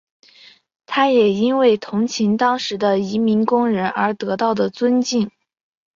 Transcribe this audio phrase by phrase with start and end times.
[0.87, 5.29] 他也因为同情当时的移民工人而得到的尊敬。